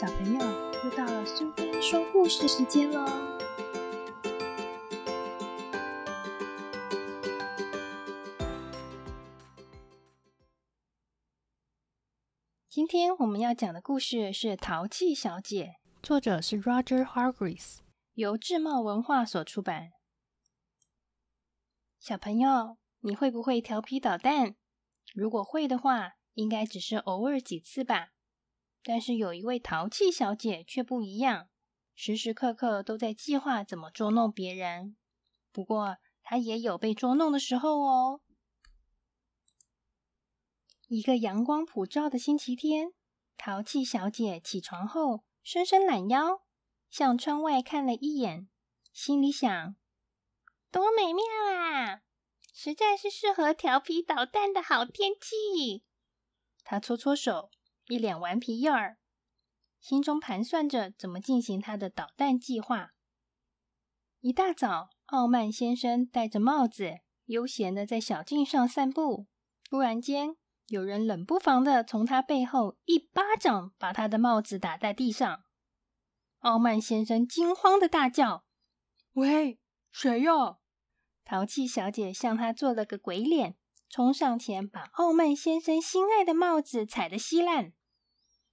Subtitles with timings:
[0.00, 0.38] 小朋友，
[0.84, 3.04] 又到了苏菲说故事时间喽！
[12.68, 17.78] 今天我们要讲的故事是《淘气小姐》，作者是 Roger Hargreaves，
[18.14, 19.90] 由智茂文化所出版。
[21.98, 24.54] 小朋友，你会不会调皮捣蛋？
[25.12, 28.12] 如果会的话，应该只是偶尔几次吧。
[28.82, 31.48] 但是有一位淘气小姐却不一样，
[31.94, 34.96] 时时刻刻都在计划怎么捉弄别人。
[35.52, 38.20] 不过她也有被捉弄的时候哦。
[40.86, 42.94] 一个阳光普照的星期天，
[43.36, 46.42] 淘气小姐起床后伸伸懒腰，
[46.88, 48.48] 向窗外看了一眼，
[48.92, 49.76] 心里想：
[50.70, 52.00] 多美妙啊！
[52.54, 55.84] 实在是适合调皮捣蛋的好天气。
[56.64, 57.50] 她搓搓手。
[57.88, 58.98] 一脸顽皮样儿，
[59.80, 62.90] 心中盘算着怎么进行他的捣蛋计划。
[64.20, 69.26] 一大早，傲慢先生戴着帽子，悠闲的在小径上散步。
[69.64, 70.36] 突然间，
[70.66, 75.44] 有人冷不防的从他背后一巴掌把他的帽子打在地上。
[76.40, 78.44] 傲慢先生惊慌的大叫
[79.14, 79.58] ：“喂，
[79.90, 80.58] 谁呀？”
[81.24, 83.56] 淘气小姐向他做了个鬼脸，
[83.88, 87.72] 冲上前把傲慢先生心爱的帽子踩得稀烂。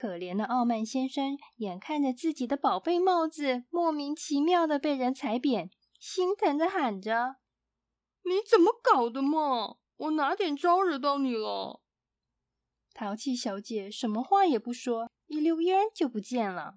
[0.00, 7.36] 可怜的傲慢先生眼看着自己的宝贝帽子莫名其妙的被人踩扁，心疼的喊着
[8.24, 9.76] ：“你怎么搞的嘛？
[9.98, 11.82] 我哪点招惹到你了？”
[12.94, 16.76] 淘气小姐什么话也不说，一溜烟就不见了。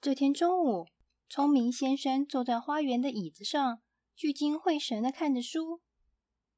[0.00, 0.86] 这天中午，
[1.28, 3.82] 聪明先生坐在花园的椅子上，
[4.16, 5.82] 聚精会神的看着书。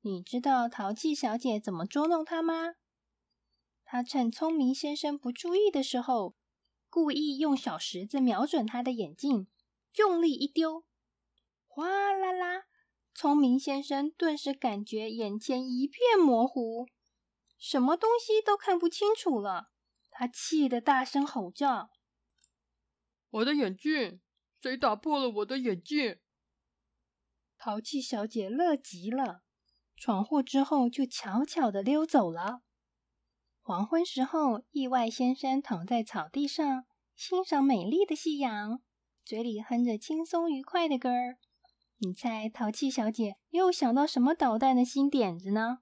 [0.03, 2.75] 你知道淘气小姐怎么捉弄他吗？
[3.93, 6.37] 他趁聪明先生不注意的时候，
[6.89, 9.49] 故意用小石子瞄准他的眼镜，
[9.97, 10.85] 用力一丢，
[11.67, 12.67] 哗啦啦！
[13.13, 16.87] 聪明先生顿时感觉眼前一片模糊，
[17.59, 19.73] 什么东西都看不清楚了。
[20.09, 21.91] 他气得大声吼叫
[23.31, 24.21] ：“我的眼镜！
[24.63, 26.21] 谁打破了我的眼镜？”
[27.59, 29.43] 淘气小姐乐极了，
[29.97, 32.63] 闯祸之后就悄悄的溜走了。
[33.71, 38.81] 黄昏时候，意外先生躺在草地上欣赏美丽的夕阳，
[39.25, 41.39] 嘴里哼着轻松愉快的歌儿。
[41.99, 45.79] 你猜淘气小姐又想到什么捣蛋的新点子呢？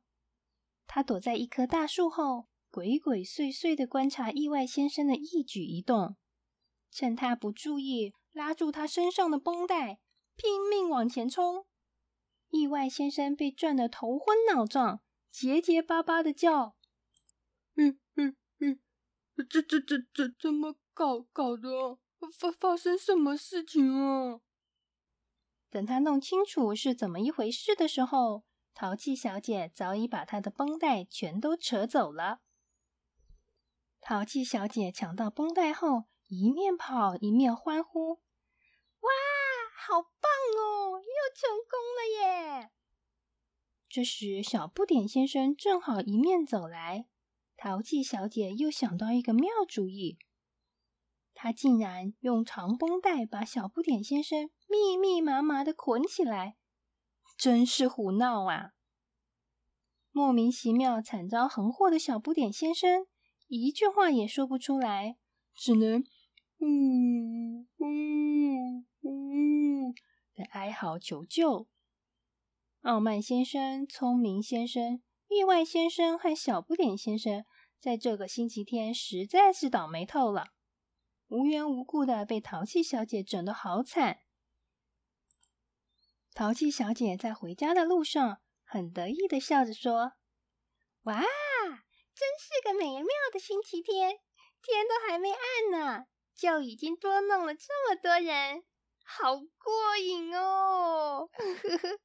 [0.86, 6.16] 她躲在一棵大树后，鬼鬼祟祟的观察意外先生的一举一动，
[6.90, 9.98] 趁他不注意，拉住他身上的绷带，
[10.36, 11.64] 拼命往前冲。
[12.50, 15.00] 意外先生被转得头昏脑胀，
[15.30, 16.74] 结结巴巴的叫。
[17.78, 18.80] 嗯嗯嗯，
[19.48, 21.98] 这这这这怎么搞搞的？
[22.36, 24.40] 发发生什么事情啊？
[25.70, 28.42] 等他弄清楚是怎么一回事的时候，
[28.74, 32.40] 淘气小姐早已把他的绷带全都扯走了。
[34.00, 38.14] 淘气小姐抢到绷带后，一面跑一面欢呼
[38.98, 39.10] ：“哇，
[39.76, 42.72] 好棒哦，又成功了耶！”
[43.88, 47.06] 这时，小不点先生正好迎面走来。
[47.60, 50.16] 淘气小姐又想到一个妙主意，
[51.34, 56.56] 她竟然用长绷带把小不点先生密密麻麻的捆起来，
[57.36, 58.74] 真是胡闹啊！
[60.12, 63.08] 莫名其妙惨遭横祸的小不点先生，
[63.48, 65.16] 一句话也说不出来，
[65.52, 66.04] 只能
[66.58, 69.92] 呜呜呜
[70.32, 71.66] 的哀嚎求救。
[72.82, 75.02] 傲慢先生、聪明先生。
[75.28, 77.44] 意外先生和小不点先生
[77.78, 80.48] 在这个星期天实在是倒霉透了，
[81.28, 84.20] 无缘无故的被淘气小姐整得好惨。
[86.34, 90.12] 淘气小姐在回家的路上很得意的笑着说
[91.04, 94.18] ：“哇，真是个美妙的星期天，
[94.62, 98.64] 天都还没暗呢，就已经捉弄了这么多人，
[99.04, 101.98] 好过瘾哦！”呵呵。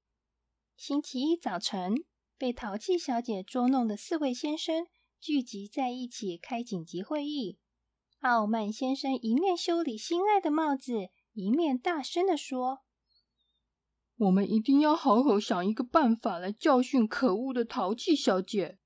[0.75, 2.05] 星期一早晨。
[2.43, 4.85] 被淘气小姐捉弄的四位先生
[5.21, 7.57] 聚集在一起开紧急会议。
[8.19, 12.79] 傲慢先生一面修理心爱的帽子，一面大声的说
[14.19, 18.77] ：“我们一定要好好想一个办法来教训可恶的淘气小姐。”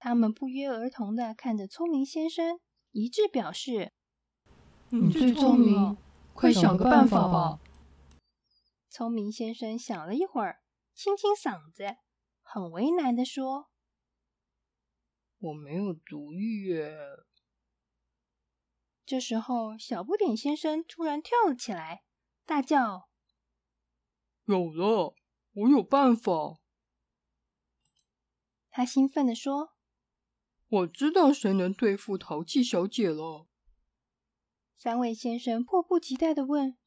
[0.00, 2.58] 他们不约而同的看着聪明先生，
[2.92, 3.92] 一致表示
[4.88, 5.98] ：“你最聪明，
[6.32, 7.60] 快想个办法吧。”
[8.88, 10.62] 聪明先生想了一会儿，
[10.94, 11.98] 清清嗓子。
[12.50, 13.68] 很为难的说
[15.38, 16.96] ：“我没有主意耶。”
[19.04, 22.04] 这时候，小不点先生突然跳了起来，
[22.46, 23.10] 大叫
[24.48, 25.14] ：“有了，
[25.52, 26.58] 我有办法！”
[28.72, 29.74] 他兴奋的说
[30.68, 33.46] ：“我知道谁能对付淘气小姐了。”
[34.74, 36.78] 三位先生迫不及待的问：“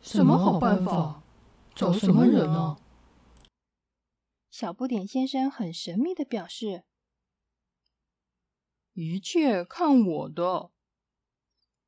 [0.00, 1.24] 什么好办法？
[1.74, 2.76] 找什么人呢？”
[4.60, 6.84] 小不点先生很神秘的表示
[8.92, 10.70] ：“一切看我的。”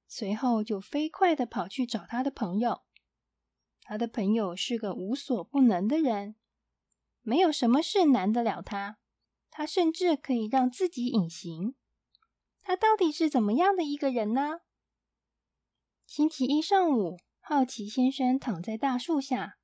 [0.08, 2.80] 随后就飞快的跑去找他的朋友。
[3.82, 6.34] 他的朋友是个无所不能的人，
[7.20, 8.96] 没有什么事难得了他。
[9.50, 11.74] 他甚至可以让自己隐形。
[12.62, 14.60] 他到底是怎么样的一个人呢？
[16.06, 19.58] 星期一上午，好奇先生躺在大树下，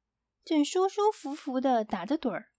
[0.44, 2.50] 正舒舒服服的打着盹儿。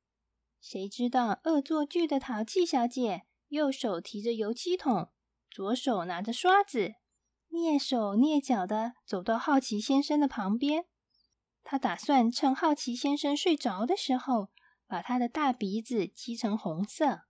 [0.61, 5.09] 谁知道恶作剧的淘气小姐右手提着油漆桶，
[5.49, 6.95] 左手拿着刷子。
[7.49, 10.85] 蹑手蹑脚的走到好奇先生的旁边，
[11.63, 14.49] 他打算趁好奇先生睡着的时候，
[14.85, 17.21] 把他的大鼻子漆成红色。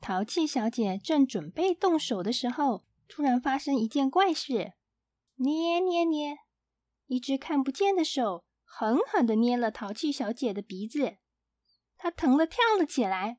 [0.00, 4.72] 淘气小姐正准备动手的时候，突然发生一件怪事：
[5.36, 6.38] 捏捏捏，
[7.06, 11.18] 一只看不见的手狠狠的捏了淘气小姐的鼻子，
[12.04, 13.38] 他疼的跳了起来，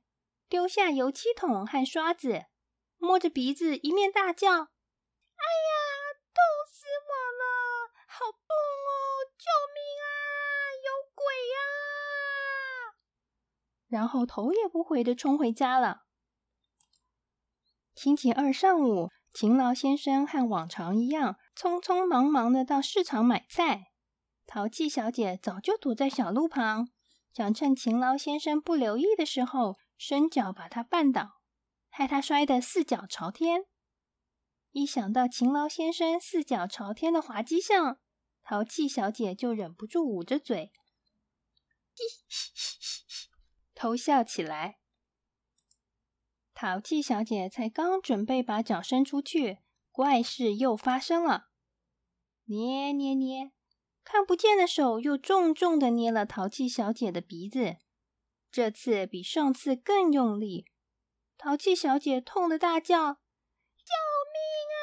[0.50, 2.46] 丢下油漆桶和刷子，
[2.98, 4.50] 摸着鼻子一面大叫。
[4.50, 4.66] 哎呀，
[6.34, 7.46] 痛死我了！
[8.08, 8.90] 好痛哦！
[9.38, 9.46] 救
[9.76, 10.10] 命啊！
[10.84, 11.24] 有鬼
[11.54, 11.62] 呀！
[13.88, 16.06] 然后头也不回的冲回家了。
[17.94, 23.92] 星期二上午，勤劳先生和往常一样，匆匆忙忙的到市场买菜。
[24.48, 26.90] 淘气小姐早就躲在小路旁，
[27.36, 31.42] 想趁勤劳先生不留意的时候，伸脚把他绊倒，
[31.90, 33.66] 害他摔得四脚朝天。
[34.72, 38.00] 一想到勤劳先生四脚朝天的滑稽相，
[38.42, 40.72] 淘气小姐就忍不住捂着嘴，
[42.30, 43.18] 嘻
[43.76, 44.78] 偷笑起来。
[46.54, 49.58] 淘气小姐才刚准备把脚伸出去，
[49.92, 51.50] 怪事又发生了。
[52.46, 53.52] 捏捏捏，
[54.16, 57.76] 看不见的手又重重的捏了淘气小姐的鼻子，
[58.50, 60.68] 这次比上次更用力。
[61.38, 62.96] 淘气小姐痛得大叫。
[62.96, 63.92] 救
[64.32, 64.40] 命
[64.72, 64.80] 啊！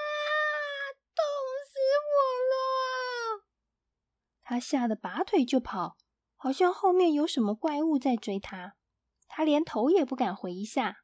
[1.16, 1.24] 痛
[1.64, 1.78] 死
[2.12, 2.14] 我
[2.52, 3.44] 了！
[4.42, 5.96] 他吓得拔腿就跑，
[6.36, 8.74] 好像后面有什么怪物在追他。
[9.28, 10.98] 他连头也不敢回一下。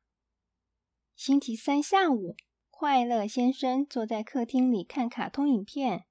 [1.17, 2.37] 星期三下午，
[2.69, 6.05] 快乐先生坐在客厅里看卡通影片，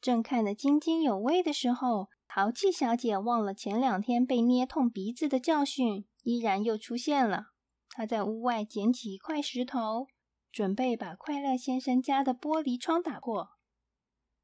[0.00, 7.48] 正看得津津有味的时候，淘气小姐忘了前两天被捏痛鼻子的教训，依然又出现了。
[7.90, 10.06] 她在屋外捡起一块石头。
[10.50, 13.50] 准备把快乐先生家的玻璃窗打破。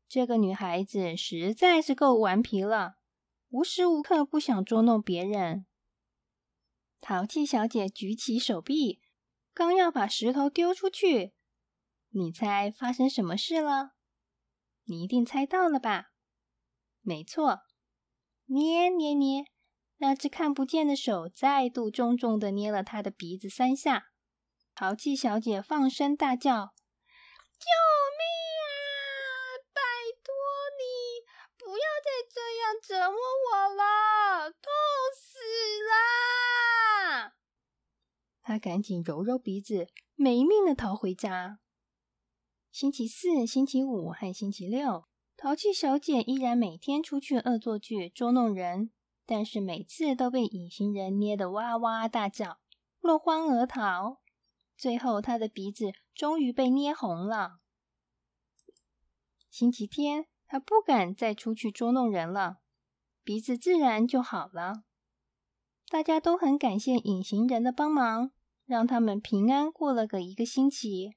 [0.06, 2.96] 这个女孩子实在是够顽皮了，
[3.48, 5.64] 无时无刻不想捉弄别人。
[7.00, 9.00] 淘气小姐举起手臂，
[9.54, 11.32] 刚要把石头丢出去，
[12.10, 13.94] 你猜发生什么事了？
[14.84, 16.12] 你一定猜到了吧？
[17.00, 17.60] 没错，
[18.46, 19.44] 捏捏捏，
[19.98, 24.06] 那只看不见的手再度重重的捏了他的鼻子三下。
[24.74, 26.74] 淘气小姐放声大叫
[27.60, 27.66] ：“救
[28.18, 28.24] 命
[28.60, 28.66] 啊！
[29.72, 29.80] 拜
[30.22, 30.34] 托
[30.78, 30.82] 你
[31.56, 34.60] 不要再这样折磨我了，痛
[35.14, 35.38] 死
[35.88, 37.34] 啦！”
[38.42, 41.60] 她赶紧揉揉鼻子，没命的逃回家。
[42.74, 45.04] 星期四、星期五和星期六，
[45.36, 48.90] 淘气小姐依然每天出去恶作剧捉弄人，
[49.24, 52.58] 但是每次都被隐形人捏得哇哇大叫，
[52.98, 54.18] 落荒而逃。
[54.76, 57.60] 最后，他的鼻子终于被捏红了。
[59.48, 62.58] 星期天，他不敢再出去捉弄人了，
[63.22, 64.82] 鼻子自然就好了。
[65.88, 68.32] 大家都很感谢隐形人的帮忙，
[68.66, 71.14] 让他们平安过了个一个星期。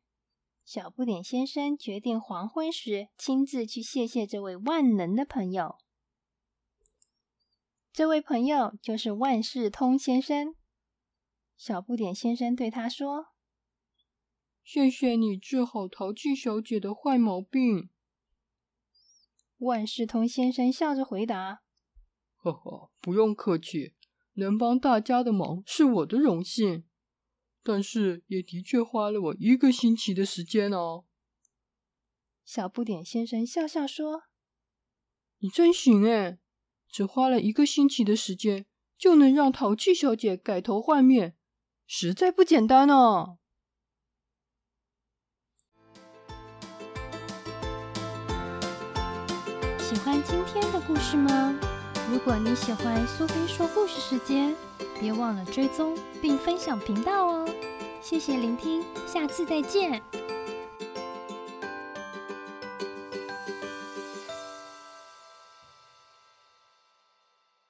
[0.67, 5.77] 小不点先生决定黄昏时亲自去谢谢这位万能的朋友。
[7.93, 10.55] 这位朋友就是万事通先生。
[11.55, 13.27] 小不点先生对他说。
[14.61, 17.89] 谢谢你治好淘气小姐的坏毛病。
[19.59, 21.61] 万事通先生笑着回答
[22.35, 23.95] ：“呵呵，不用客气，
[24.33, 26.83] 能帮大家的忙是我的荣幸。
[27.67, 31.03] 但是也的确花了我一个星期的时间哦。”
[32.45, 34.23] 小不点先生笑笑说
[35.39, 36.39] ：“你真行哎，
[36.89, 38.65] 只花了一个星期的时间
[38.97, 41.35] 就能让淘气小姐改头换面，
[41.85, 43.39] 实在不简单哦。”
[49.77, 51.53] 喜欢今天的故事吗？
[52.09, 54.55] 如果你喜欢苏菲说故事时间，
[55.01, 57.45] 别忘了追踪并分享频道哦。
[58.09, 60.01] 谢谢聆听，下次再见。